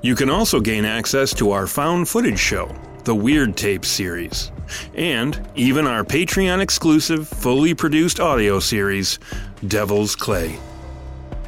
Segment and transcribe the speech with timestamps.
[0.00, 4.52] You can also gain access to our found footage show, the Weird Tape series,
[4.94, 9.18] and even our Patreon exclusive, fully produced audio series,
[9.66, 10.56] Devil's Clay.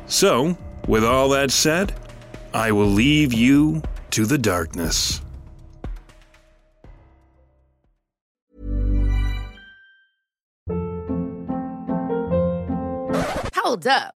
[0.07, 1.95] So, with all that said,
[2.53, 5.20] I will leave you to the darkness.
[13.55, 14.20] Hold up.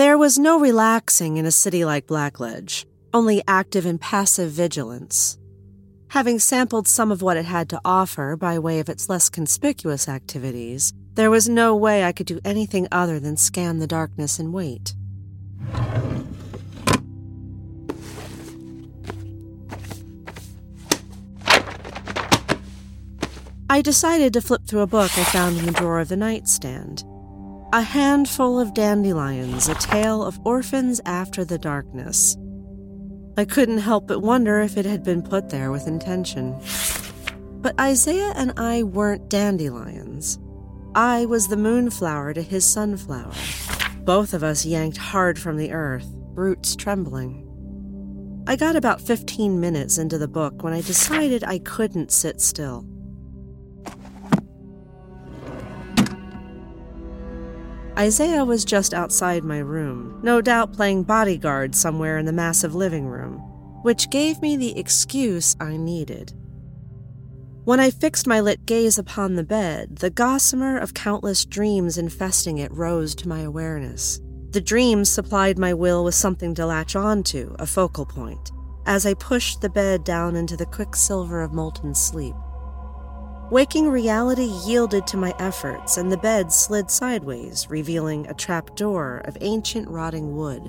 [0.00, 5.38] There was no relaxing in a city like Blackledge, only active and passive vigilance.
[6.08, 10.08] Having sampled some of what it had to offer by way of its less conspicuous
[10.08, 14.54] activities, there was no way I could do anything other than scan the darkness and
[14.54, 14.94] wait.
[23.68, 27.04] I decided to flip through a book I found in the drawer of the nightstand.
[27.72, 32.36] A handful of dandelions, a tale of orphans after the darkness.
[33.36, 36.60] I couldn't help but wonder if it had been put there with intention.
[37.62, 40.40] But Isaiah and I weren't dandelions.
[40.96, 43.34] I was the moonflower to his sunflower.
[44.00, 47.46] Both of us yanked hard from the earth, roots trembling.
[48.48, 52.89] I got about 15 minutes into the book when I decided I couldn't sit still.
[57.98, 63.06] Isaiah was just outside my room, no doubt playing bodyguard somewhere in the massive living
[63.06, 63.38] room,
[63.82, 66.32] which gave me the excuse I needed.
[67.64, 72.58] When I fixed my lit gaze upon the bed, the gossamer of countless dreams infesting
[72.58, 74.20] it rose to my awareness.
[74.50, 78.50] The dreams supplied my will with something to latch onto, a focal point,
[78.86, 82.34] as I pushed the bed down into the quicksilver of molten sleep.
[83.50, 89.22] Waking reality yielded to my efforts, and the bed slid sideways, revealing a trap door
[89.24, 90.62] of ancient rotting wood.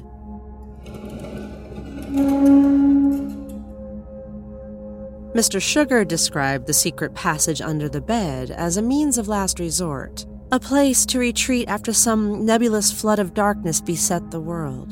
[5.36, 5.62] Mr.
[5.62, 10.60] Sugar described the secret passage under the bed as a means of last resort, a
[10.60, 14.92] place to retreat after some nebulous flood of darkness beset the world.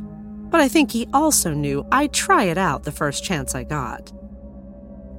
[0.52, 4.14] But I think he also knew I'd try it out the first chance I got.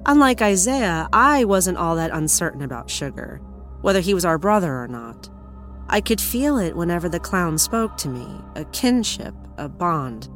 [0.06, 3.40] Unlike Isaiah, I wasn't all that uncertain about Sugar,
[3.82, 5.28] whether he was our brother or not.
[5.88, 10.28] I could feel it whenever the clown spoke to me a kinship, a bond.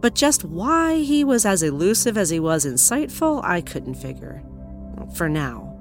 [0.00, 4.42] But just why he was as elusive as he was insightful, I couldn't figure.
[5.14, 5.74] For now.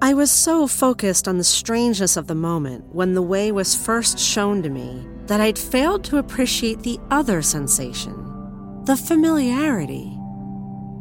[0.00, 4.18] I was so focused on the strangeness of the moment when the way was first
[4.18, 8.22] shown to me that I'd failed to appreciate the other sensation
[8.84, 10.15] the familiarity.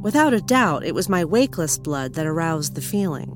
[0.06, 3.34] Without a doubt, it was my wakeless blood that aroused the feeling.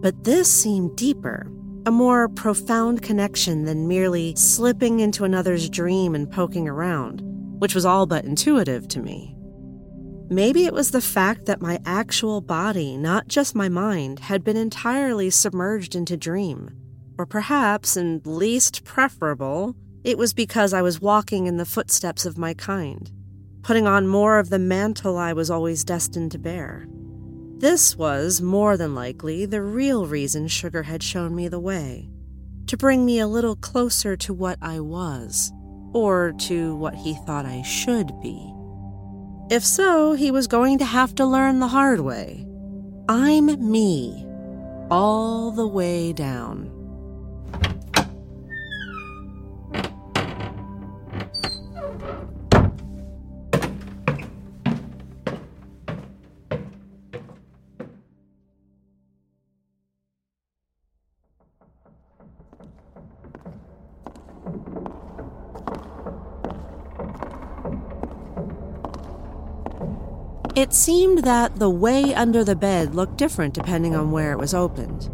[0.00, 1.50] But this seemed deeper,
[1.84, 7.22] a more profound connection than merely slipping into another's dream and poking around,
[7.58, 9.34] which was all but intuitive to me.
[10.30, 14.56] Maybe it was the fact that my actual body, not just my mind, had been
[14.56, 16.70] entirely submerged into dream.
[17.18, 19.74] Or perhaps, and least preferable,
[20.04, 23.10] it was because I was walking in the footsteps of my kind
[23.66, 26.86] putting on more of the mantle I was always destined to bear.
[27.58, 32.08] This was, more than likely, the real reason Sugar had shown me the way
[32.68, 35.52] to bring me a little closer to what I was,
[35.92, 38.52] or to what he thought I should be.
[39.50, 42.46] If so, he was going to have to learn the hard way.
[43.08, 44.24] I'm me,
[44.92, 46.70] all the way down.
[70.76, 75.10] Seemed that the way under the bed looked different depending on where it was opened.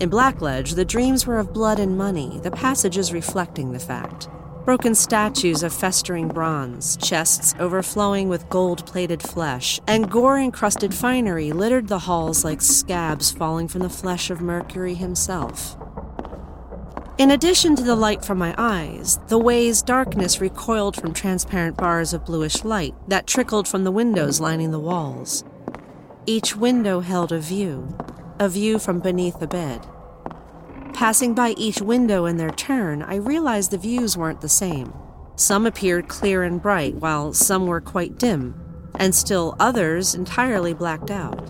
[0.00, 4.28] In Blackledge, the dreams were of blood and money, the passages reflecting the fact.
[4.64, 11.52] Broken statues of festering bronze, chests overflowing with gold plated flesh, and gore encrusted finery
[11.52, 15.76] littered the halls like scabs falling from the flesh of Mercury himself.
[17.16, 22.12] In addition to the light from my eyes, the way's darkness recoiled from transparent bars
[22.12, 25.44] of bluish light that trickled from the windows lining the walls.
[26.26, 27.96] Each window held a view,
[28.40, 29.86] a view from beneath the bed.
[30.92, 34.92] Passing by each window in their turn, I realized the views weren't the same.
[35.36, 38.60] Some appeared clear and bright, while some were quite dim,
[38.96, 41.48] and still others entirely blacked out.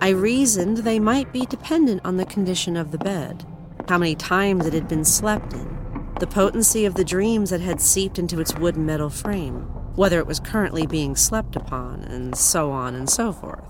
[0.00, 3.46] I reasoned they might be dependent on the condition of the bed
[3.88, 7.80] how many times it had been slept in, the potency of the dreams that had
[7.80, 9.62] seeped into its wood metal frame,
[9.96, 13.64] whether it was currently being slept upon, and so on and so forth.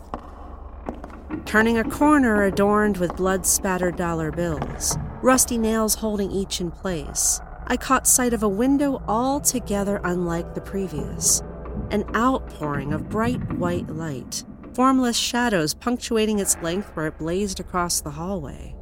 [1.45, 7.40] Turning a corner adorned with blood spattered dollar bills, rusty nails holding each in place,
[7.66, 11.42] I caught sight of a window altogether unlike the previous,
[11.90, 18.00] an outpouring of bright white light, formless shadows punctuating its length where it blazed across
[18.00, 18.75] the hallway.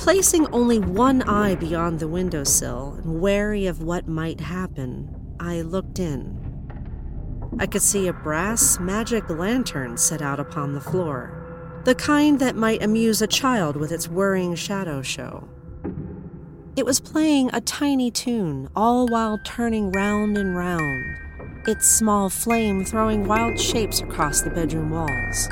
[0.00, 5.98] Placing only one eye beyond the windowsill and wary of what might happen, I looked
[5.98, 6.40] in.
[7.58, 12.56] I could see a brass magic lantern set out upon the floor, the kind that
[12.56, 15.46] might amuse a child with its whirring shadow show.
[16.76, 21.04] It was playing a tiny tune, all while turning round and round,
[21.68, 25.50] its small flame throwing wild shapes across the bedroom walls.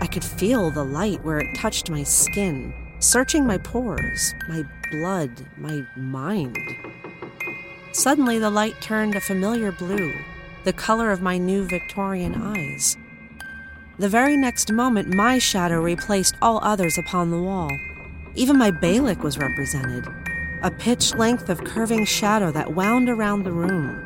[0.00, 5.30] I could feel the light where it touched my skin, searching my pores, my blood,
[5.56, 6.58] my mind.
[7.92, 10.12] Suddenly, the light turned a familiar blue,
[10.64, 12.96] the color of my new Victorian eyes.
[13.98, 17.70] The very next moment, my shadow replaced all others upon the wall.
[18.34, 20.06] Even my Balik was represented,
[20.62, 24.02] a pitch length of curving shadow that wound around the room.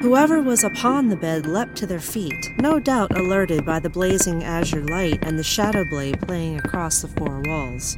[0.00, 4.42] Whoever was upon the bed leapt to their feet, no doubt alerted by the blazing
[4.42, 7.96] azure light and the shadow blade playing across the four walls.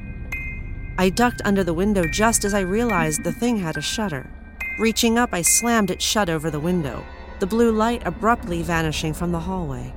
[0.99, 4.31] I ducked under the window just as I realized the thing had a shutter.
[4.79, 7.05] Reaching up, I slammed it shut over the window,
[7.39, 9.93] the blue light abruptly vanishing from the hallway.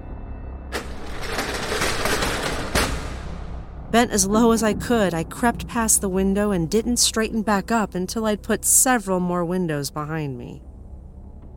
[3.92, 7.72] Bent as low as I could, I crept past the window and didn't straighten back
[7.72, 10.62] up until I'd put several more windows behind me.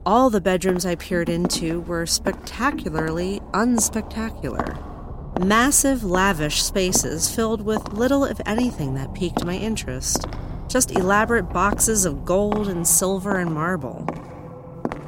[0.06, 4.91] All the bedrooms I peered into were spectacularly unspectacular.
[5.40, 10.26] Massive, lavish spaces filled with little, if anything, that piqued my interest.
[10.68, 14.06] Just elaborate boxes of gold and silver and marble.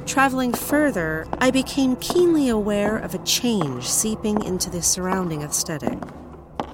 [0.05, 5.97] Traveling further, I became keenly aware of a change seeping into the surrounding aesthetic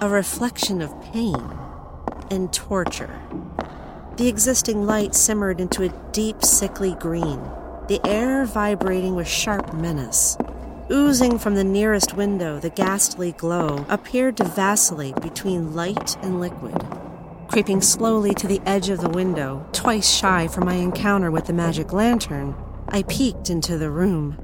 [0.01, 1.57] a reflection of pain
[2.31, 3.21] and torture.
[4.17, 7.39] The existing light simmered into a deep, sickly green,
[7.87, 10.37] the air vibrating with sharp menace.
[10.91, 16.75] Oozing from the nearest window, the ghastly glow appeared to vacillate between light and liquid.
[17.47, 21.53] Creeping slowly to the edge of the window, twice shy from my encounter with the
[21.53, 22.53] magic lantern,
[22.89, 24.37] I peeked into the room.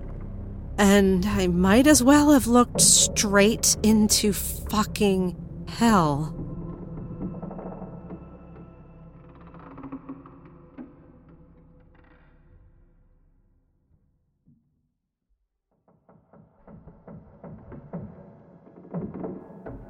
[0.77, 5.35] And I might as well have looked straight into fucking
[5.67, 6.33] hell.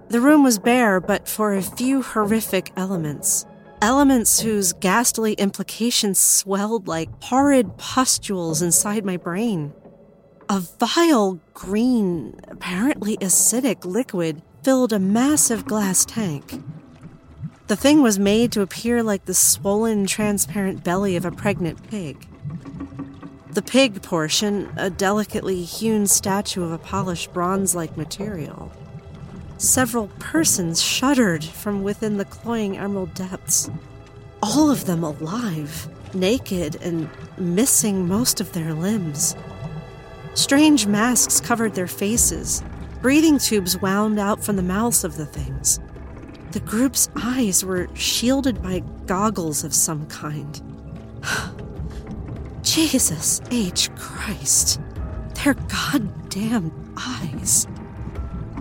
[0.09, 3.45] The room was bare, but for a few horrific elements.
[3.81, 9.73] Elements whose ghastly implications swelled like horrid pustules inside my brain.
[10.47, 16.63] A vile, green, apparently acidic liquid filled a massive glass tank.
[17.67, 22.25] The thing was made to appear like the swollen, transparent belly of a pregnant pig.
[23.51, 28.71] The pig portion, a delicately hewn statue of a polished bronze like material.
[29.57, 33.69] Several persons shuddered from within the cloying emerald depths.
[34.43, 37.09] All of them alive, naked, and
[37.39, 39.35] missing most of their limbs.
[40.35, 42.63] Strange masks covered their faces.
[43.01, 45.79] Breathing tubes wound out from the mouths of the things.
[46.51, 50.61] The group's eyes were shielded by goggles of some kind.
[52.61, 53.89] Jesus H.
[53.95, 54.79] Christ.
[55.33, 57.67] Their goddamn eyes.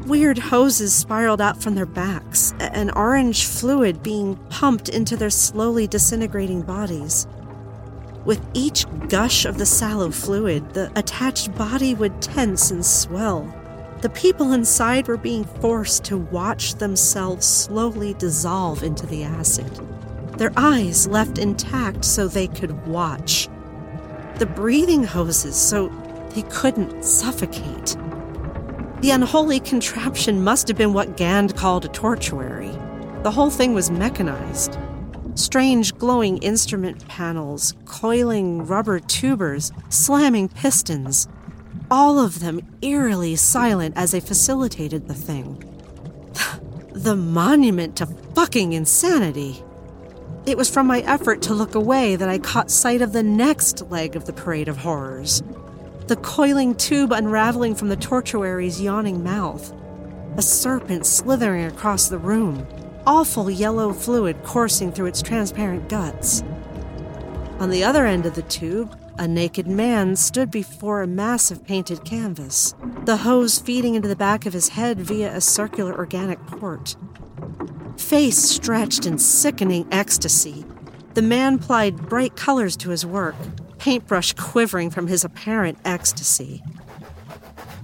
[0.07, 5.89] Weird hoses spiraled out from their backs, an orange fluid being pumped into their slowly
[5.89, 7.27] disintegrating bodies.
[8.25, 13.53] With each gush of the sallow fluid, the attached body would tense and swell.
[14.01, 19.71] The people inside were being forced to watch themselves slowly dissolve into the acid.
[20.39, 23.49] Their eyes left intact so they could watch.
[24.39, 25.89] The breathing hoses so
[26.31, 27.97] they couldn't suffocate.
[29.07, 32.77] The unholy contraption must have been what Gand called a tortuary.
[33.23, 34.77] The whole thing was mechanized.
[35.37, 41.29] Strange glowing instrument panels, coiling rubber tubers, slamming pistons.
[41.89, 45.63] All of them eerily silent as they facilitated the thing.
[46.93, 49.63] the monument to fucking insanity.
[50.47, 53.89] It was from my effort to look away that I caught sight of the next
[53.89, 55.45] leg of the parade of horrors
[56.07, 59.73] the coiling tube unraveling from the tortuary's yawning mouth,
[60.37, 62.65] a serpent slithering across the room,
[63.07, 66.45] awful yellow fluid coursing through its transparent guts.
[67.59, 72.05] On the other end of the tube, a naked man stood before a massive painted
[72.05, 76.97] canvas, the hose feeding into the back of his head via a circular organic port.
[77.97, 80.65] Face stretched in sickening ecstasy,
[81.15, 83.35] the man plied bright colors to his work,
[83.87, 86.61] paintbrush quivering from his apparent ecstasy.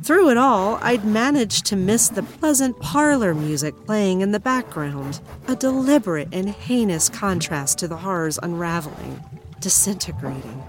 [0.02, 5.20] Through it all, I'd managed to miss the pleasant parlor music playing in the background,
[5.46, 9.22] a deliberate and heinous contrast to the horrors unraveling,
[9.60, 10.64] disintegrating.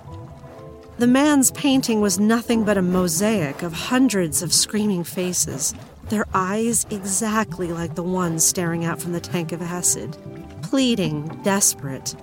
[0.99, 5.73] The man's painting was nothing but a mosaic of hundreds of screaming faces,
[6.09, 10.15] their eyes exactly like the ones staring out from the tank of acid,
[10.61, 12.15] pleading, desperate,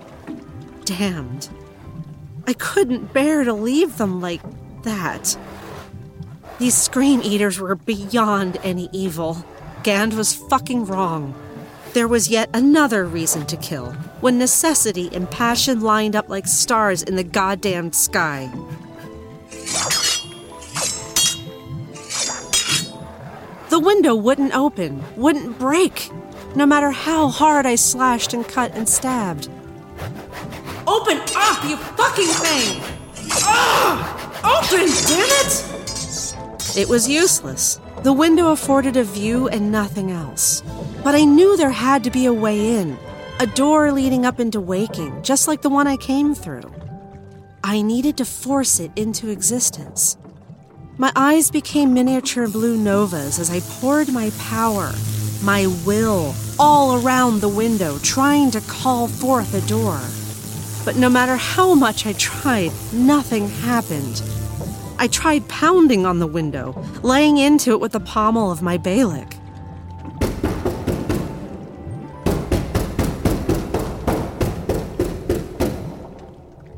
[0.85, 1.49] damned.
[2.47, 4.41] I couldn't bear to leave them like
[4.83, 5.37] that.
[6.59, 9.45] These scream eaters were beyond any evil.
[9.83, 11.33] Gand was fucking wrong.
[11.93, 17.03] There was yet another reason to kill, when necessity and passion lined up like stars
[17.03, 18.49] in the goddamned sky.
[23.69, 26.09] The window wouldn't open, wouldn't break,
[26.55, 29.49] no matter how hard I slashed and cut and stabbed.
[30.91, 32.81] Open up, you fucking thing!
[33.43, 34.03] Ah!
[34.43, 36.77] Open, damn it!
[36.77, 37.79] It was useless.
[38.03, 40.61] The window afforded a view and nothing else.
[41.01, 42.97] But I knew there had to be a way in,
[43.39, 46.69] a door leading up into waking, just like the one I came through.
[47.63, 50.17] I needed to force it into existence.
[50.97, 54.91] My eyes became miniature blue novas as I poured my power,
[55.41, 60.01] my will, all around the window, trying to call forth a door.
[60.83, 64.21] But no matter how much I tried, nothing happened.
[64.97, 69.37] I tried pounding on the window, laying into it with the pommel of my Balic.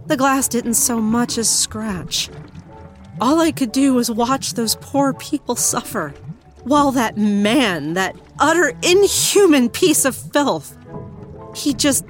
[0.08, 2.30] The glass didn't so much as scratch.
[3.20, 6.14] All I could do was watch those poor people suffer,
[6.64, 10.78] while that man, that utter inhuman piece of filth,
[11.56, 12.06] he just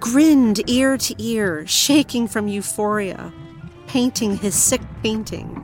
[0.00, 3.32] grinned ear to ear, shaking from euphoria,
[3.86, 5.62] painting his sick painting.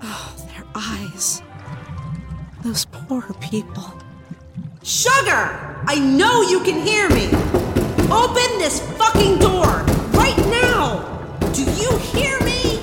[0.00, 1.42] Oh, their eyes.
[2.62, 3.92] Those poor people.
[4.84, 5.76] Sugar!
[5.86, 7.26] I know you can hear me!
[8.10, 9.66] Open this fucking door!
[10.12, 11.04] Right now!
[11.52, 12.77] Do you hear me?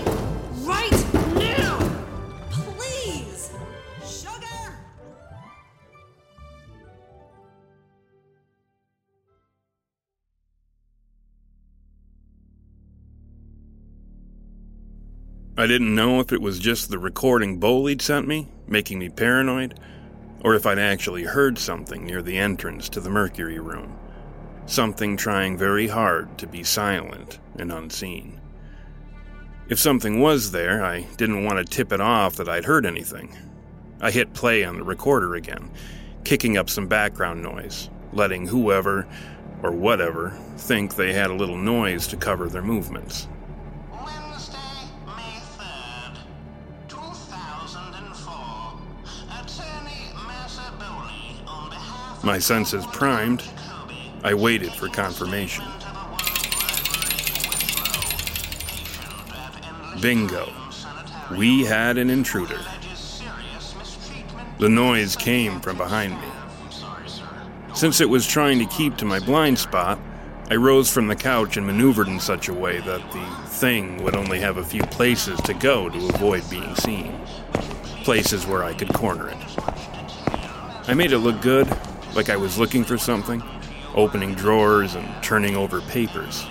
[15.57, 19.79] I didn't know if it was just the recording Boley'd sent me, making me paranoid,
[20.43, 23.97] or if I'd actually heard something near the entrance to the Mercury room.
[24.65, 28.41] Something trying very hard to be silent and unseen.
[29.69, 33.33] If something was there, I didn't want to tip it off that I'd heard anything.
[34.01, 35.71] I hit play on the recorder again,
[36.25, 39.07] kicking up some background noise, letting whoever
[39.63, 43.29] or whatever think they had a little noise to cover their movements.
[52.25, 53.43] My senses primed,
[54.23, 55.63] I waited for confirmation.
[60.01, 60.51] Bingo.
[61.37, 62.59] We had an intruder.
[64.57, 66.27] The noise came from behind me.
[67.75, 69.99] Since it was trying to keep to my blind spot,
[70.49, 74.15] I rose from the couch and maneuvered in such a way that the thing would
[74.15, 77.19] only have a few places to go to avoid being seen.
[78.03, 79.37] Places where I could corner it.
[80.87, 81.67] I made it look good,
[82.15, 83.43] like I was looking for something,
[83.93, 86.45] opening drawers and turning over papers.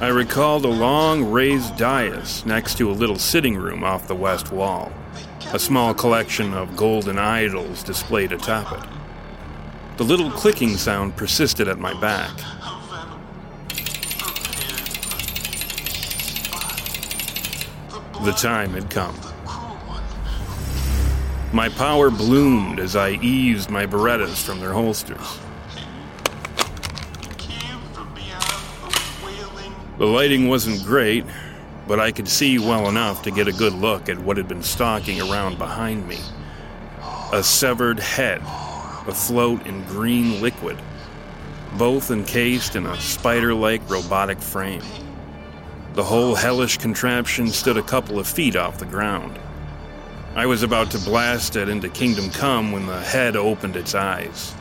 [0.00, 4.50] I recalled a long raised dais next to a little sitting room off the west
[4.50, 4.92] wall,
[5.52, 8.90] a small collection of golden idols displayed atop it.
[9.98, 12.32] The little clicking sound persisted at my back.
[18.24, 19.16] The time had come.
[21.52, 25.40] My power bloomed as I eased my Berettas from their holsters.
[29.98, 31.24] The lighting wasn't great,
[31.88, 34.62] but I could see well enough to get a good look at what had been
[34.62, 36.18] stalking around behind me.
[37.32, 38.40] A severed head,
[39.08, 40.78] afloat in green liquid,
[41.72, 44.82] both encased in a spider like robotic frame.
[45.94, 49.38] The whole hellish contraption stood a couple of feet off the ground.
[50.34, 54.54] I was about to blast it into Kingdom Come when the head opened its eyes.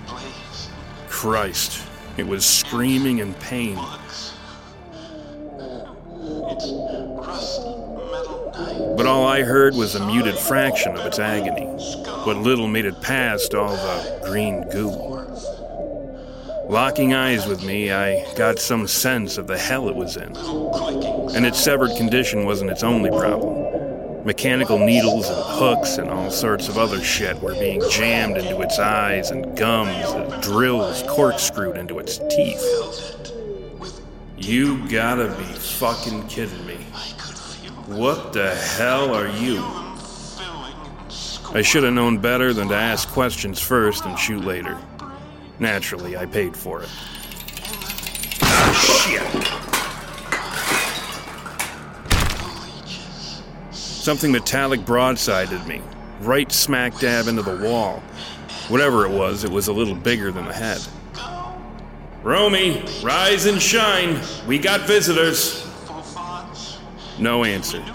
[1.07, 3.75] Christ, it was screaming in pain.
[8.97, 11.67] But all I heard was a muted fraction of its agony,
[12.25, 15.10] what little made it past all the green goo.
[16.69, 20.35] Locking eyes with me, I got some sense of the hell it was in.
[21.35, 24.25] And its severed condition wasn't its only problem.
[24.25, 28.79] Mechanical needles and hooks and all sorts of other shit were being jammed into its
[28.79, 32.63] eyes and gums and drills corkscrewed into its teeth.
[34.37, 36.77] You gotta be fucking kidding me.
[37.87, 39.63] What the hell are you?
[41.53, 44.77] I should have known better than to ask questions first and shoot later.
[45.61, 46.89] Naturally, I paid for it.
[48.73, 49.21] Shit!
[53.71, 55.83] Something metallic broadsided me,
[56.21, 57.99] right smack dab into the wall.
[58.69, 60.81] Whatever it was, it was a little bigger than the head.
[62.23, 64.19] Romy, rise and shine.
[64.47, 65.63] We got visitors.
[67.19, 67.85] No answer.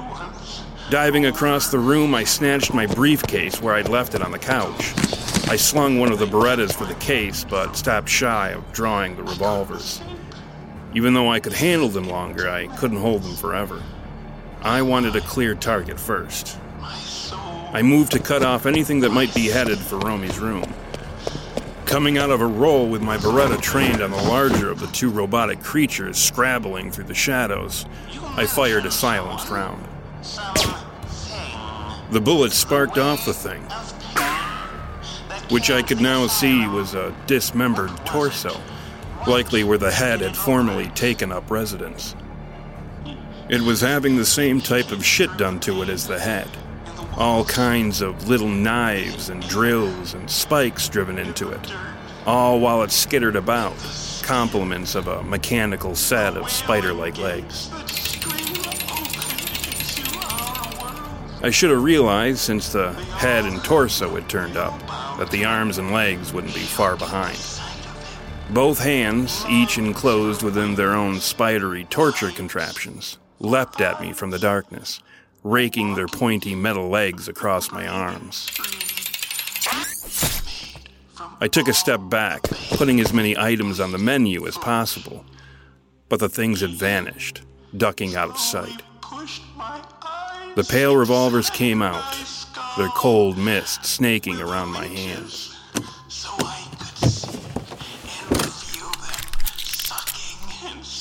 [0.89, 4.95] Diving across the room, I snatched my briefcase where I'd left it on the couch.
[5.49, 9.23] I slung one of the Berettas for the case, but stopped shy of drawing the
[9.23, 10.03] revolvers.
[10.93, 13.81] Even though I could handle them longer, I couldn't hold them forever.
[14.61, 16.59] I wanted a clear target first.
[16.81, 20.65] I moved to cut off anything that might be headed for Romy's room.
[21.85, 25.11] Coming out of a roll with my Beretta trained on the larger of the two
[25.11, 27.87] robotic creatures scrabbling through the shadows,
[28.37, 29.87] I fired a silenced round.
[32.11, 33.65] The bullet sparked off the thing,
[35.51, 38.61] which I could now see was a dismembered torso,
[39.27, 42.15] likely where the head had formerly taken up residence.
[43.49, 46.49] It was having the same type of shit done to it as the head.
[47.17, 51.73] All kinds of little knives and drills and spikes driven into it,
[52.27, 53.77] all while it skittered about,
[54.23, 57.71] complements of a mechanical set of spider like legs.
[61.43, 64.79] I should have realized, since the head and torso had turned up,
[65.19, 67.39] that the arms and legs wouldn't be far behind.
[68.51, 74.39] Both hands, each enclosed within their own spidery torture contraptions, leapt at me from the
[74.39, 75.01] darkness,
[75.43, 78.51] raking their pointy metal legs across my arms.
[81.41, 85.25] I took a step back, putting as many items on the menu as possible,
[86.09, 87.43] but the things had vanished,
[87.77, 88.83] ducking out of sight.
[90.57, 92.17] The pale revolvers came out,
[92.79, 95.55] their cold mist snaking around my hands.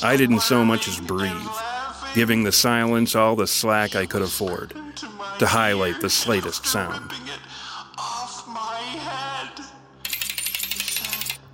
[0.04, 1.32] I didn't so much as breathe,
[2.14, 4.74] giving the silence all the slack I could afford
[5.40, 7.12] to highlight the slightest sound.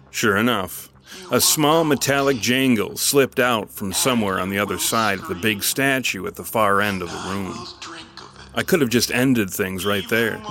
[0.09, 0.90] Sure enough,
[1.31, 5.63] a small metallic jangle slipped out from somewhere on the other side of the big
[5.63, 7.57] statue at the far end of the room.
[8.53, 10.41] I could have just ended things right there,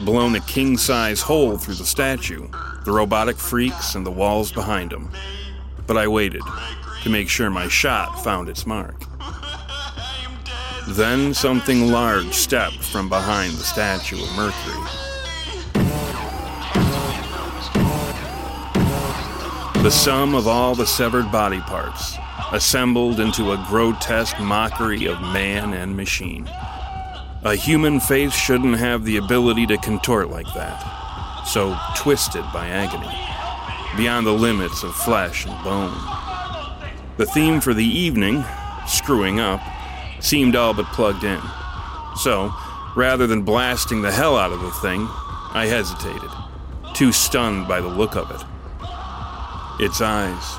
[0.00, 2.48] blown a king size hole through the statue,
[2.86, 5.10] the robotic freaks, and the walls behind them.
[5.86, 6.42] But I waited
[7.02, 9.04] to make sure my shot found its mark.
[10.88, 15.03] Then something large stepped from behind the statue of Mercury.
[19.84, 22.16] The sum of all the severed body parts,
[22.52, 26.48] assembled into a grotesque mockery of man and machine.
[27.42, 33.14] A human face shouldn't have the ability to contort like that, so twisted by agony,
[33.94, 35.92] beyond the limits of flesh and bone.
[37.18, 38.42] The theme for the evening,
[38.88, 39.60] screwing up,
[40.18, 41.42] seemed all but plugged in.
[42.22, 42.54] So,
[42.96, 45.06] rather than blasting the hell out of the thing,
[45.52, 46.30] I hesitated,
[46.94, 48.46] too stunned by the look of it.
[49.80, 50.58] Its eyes.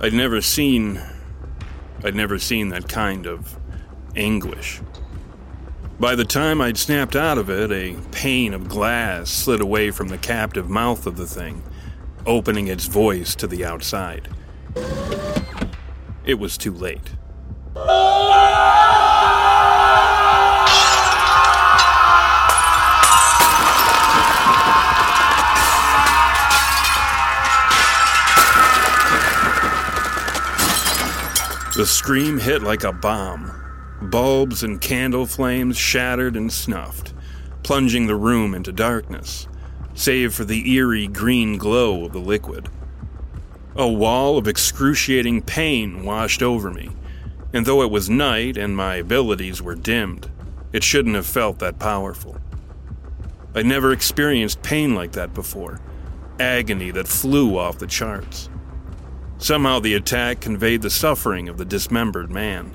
[0.00, 1.00] I'd never seen.
[2.04, 3.58] I'd never seen that kind of
[4.14, 4.80] anguish.
[5.98, 10.08] By the time I'd snapped out of it, a pane of glass slid away from
[10.08, 11.62] the captive mouth of the thing,
[12.24, 14.28] opening its voice to the outside.
[16.24, 17.10] It was too late.
[31.78, 33.52] The scream hit like a bomb.
[34.02, 37.14] Bulbs and candle flames shattered and snuffed,
[37.62, 39.46] plunging the room into darkness,
[39.94, 42.68] save for the eerie green glow of the liquid.
[43.76, 46.90] A wall of excruciating pain washed over me,
[47.52, 50.28] and though it was night and my abilities were dimmed,
[50.72, 52.38] it shouldn't have felt that powerful.
[53.54, 55.80] I'd never experienced pain like that before,
[56.40, 58.48] agony that flew off the charts.
[59.38, 62.74] Somehow the attack conveyed the suffering of the dismembered man,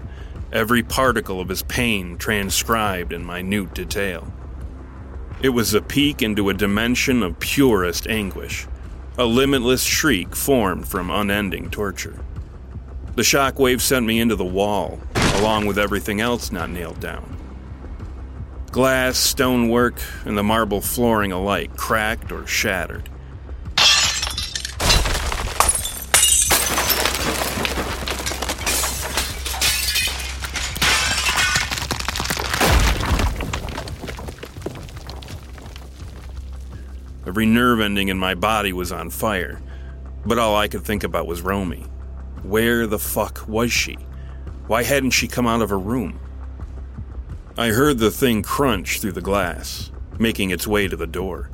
[0.51, 4.31] every particle of his pain transcribed in minute detail.
[5.41, 8.65] It was a peek into a dimension of purest anguish,
[9.17, 12.17] A limitless shriek formed from unending torture.
[13.15, 14.99] The shockwave sent me into the wall,
[15.35, 17.37] along with everything else not nailed down.
[18.71, 23.07] Glass, stonework, and the marble flooring alike cracked or shattered.
[37.33, 39.59] Every nerve ending in my body was on fire,
[40.23, 41.81] but all I could think about was Romy.
[42.43, 43.95] Where the fuck was she?
[44.67, 46.19] Why hadn't she come out of her room?
[47.57, 51.49] I heard the thing crunch through the glass, making its way to the door.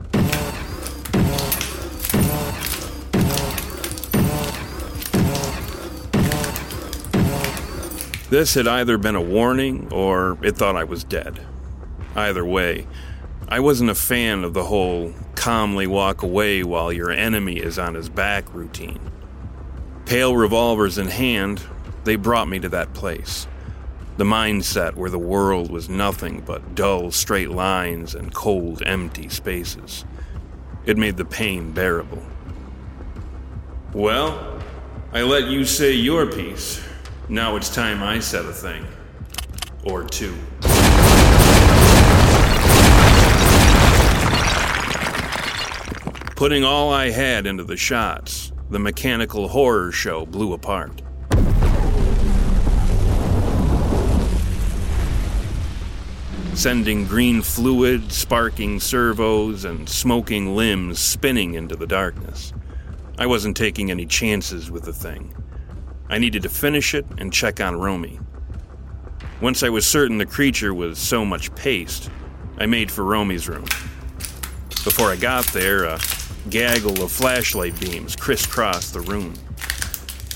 [8.30, 11.40] This had either been a warning or it thought I was dead.
[12.18, 12.86] Either way,
[13.48, 17.96] I wasn't a fan of the whole calmly walk away while your enemy is on
[17.96, 19.00] his back routine.
[20.06, 21.62] Pale revolvers in hand,
[22.04, 23.48] they brought me to that place.
[24.18, 30.04] The mindset where the world was nothing but dull straight lines and cold empty spaces.
[30.86, 32.22] It made the pain bearable.
[33.94, 34.62] Well,
[35.14, 36.84] I let you say your piece.
[37.30, 38.86] Now it's time I said a thing.
[39.86, 40.36] Or two.
[46.40, 51.02] Putting all I had into the shots, the mechanical horror show blew apart.
[56.54, 62.54] Sending green fluid, sparking servos, and smoking limbs spinning into the darkness.
[63.18, 65.36] I wasn't taking any chances with the thing.
[66.08, 68.18] I needed to finish it and check on Romy.
[69.42, 72.10] Once I was certain the creature was so much paste,
[72.58, 73.66] I made for Romy's room.
[74.86, 76.00] Before I got there, a
[76.50, 79.34] gaggle of flashlight beams crisscrossed the room.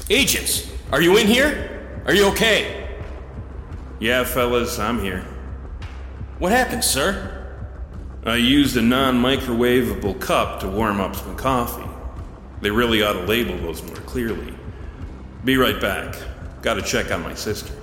[0.09, 2.03] Agents, are you in here?
[2.05, 2.89] Are you okay?
[3.99, 5.25] Yeah, fellas, I'm here.
[6.39, 7.39] What happened, sir?
[8.25, 11.89] I used a non microwavable cup to warm up some coffee.
[12.59, 14.53] They really ought to label those more clearly.
[15.45, 16.15] Be right back.
[16.61, 17.73] Gotta check on my sister.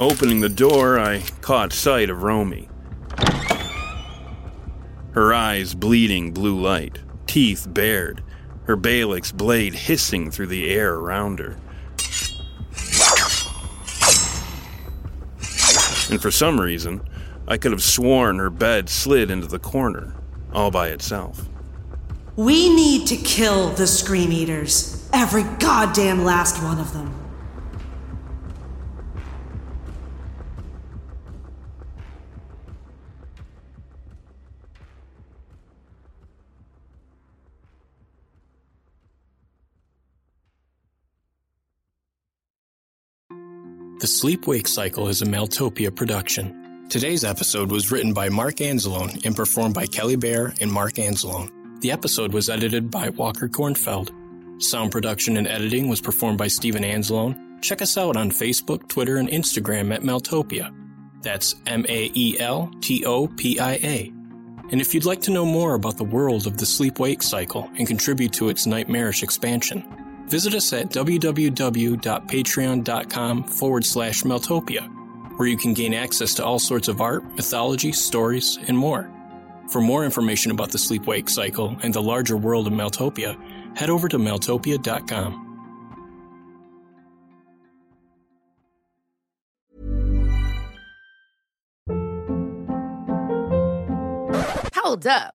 [0.00, 2.69] Opening the door, I caught sight of Romy.
[5.20, 8.22] Her eyes bleeding blue light, teeth bared,
[8.64, 11.58] her Balix blade hissing through the air around her.
[16.10, 17.02] And for some reason,
[17.46, 20.14] I could have sworn her bed slid into the corner,
[20.54, 21.46] all by itself.
[22.36, 25.06] We need to kill the Scream Eaters.
[25.12, 27.29] Every goddamn last one of them.
[44.00, 46.86] The Sleep Wake Cycle is a Maeltopia production.
[46.88, 51.50] Today's episode was written by Mark Anzalone and performed by Kelly Bair and Mark Anzalone.
[51.82, 54.10] The episode was edited by Walker Kornfeld.
[54.62, 57.60] Sound production and editing was performed by Steven Anzalone.
[57.60, 60.74] Check us out on Facebook, Twitter, and Instagram at Maeltopia.
[61.20, 64.10] That's M A E L T O P I A.
[64.70, 67.68] And if you'd like to know more about the world of the sleep wake cycle
[67.76, 69.84] and contribute to its nightmarish expansion,
[70.30, 76.88] visit us at www.patreon.com forward slash Maeltopia, where you can gain access to all sorts
[76.88, 79.10] of art, mythology, stories, and more.
[79.70, 83.36] For more information about the sleep wake cycle and the larger world of Maeltopia,
[83.76, 85.46] head over to maeltopia.com.
[94.74, 95.34] Hold up.